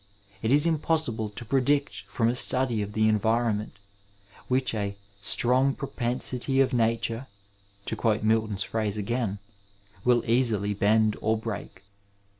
[0.41, 3.73] It is impossible to predict from a study of the environment,
[4.47, 7.27] which a '* strong pro pensity of nature,"
[7.85, 9.37] to quote Milton's phrase again,
[10.03, 11.83] wiD easily bend or break.